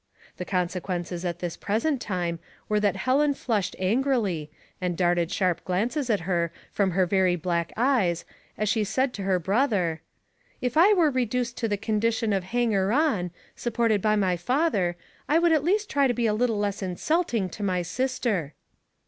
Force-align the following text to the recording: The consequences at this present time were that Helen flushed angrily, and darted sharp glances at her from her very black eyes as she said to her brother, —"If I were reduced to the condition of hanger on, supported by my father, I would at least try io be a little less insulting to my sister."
The 0.37 0.45
consequences 0.45 1.23
at 1.25 1.41
this 1.41 1.55
present 1.55 2.01
time 2.01 2.39
were 2.67 2.79
that 2.79 2.95
Helen 2.95 3.35
flushed 3.35 3.75
angrily, 3.77 4.49
and 4.81 4.97
darted 4.97 5.31
sharp 5.31 5.63
glances 5.63 6.09
at 6.09 6.21
her 6.21 6.51
from 6.71 6.89
her 6.97 7.05
very 7.05 7.35
black 7.35 7.71
eyes 7.77 8.25
as 8.57 8.67
she 8.67 8.83
said 8.83 9.13
to 9.13 9.21
her 9.21 9.37
brother, 9.37 10.01
—"If 10.59 10.75
I 10.75 10.91
were 10.93 11.11
reduced 11.11 11.55
to 11.57 11.67
the 11.67 11.77
condition 11.77 12.33
of 12.33 12.45
hanger 12.45 12.91
on, 12.91 13.29
supported 13.55 14.01
by 14.01 14.15
my 14.15 14.37
father, 14.37 14.95
I 15.29 15.37
would 15.37 15.51
at 15.51 15.63
least 15.63 15.87
try 15.87 16.05
io 16.07 16.13
be 16.13 16.25
a 16.25 16.33
little 16.33 16.57
less 16.57 16.81
insulting 16.81 17.47
to 17.49 17.61
my 17.61 17.83
sister." 17.83 18.55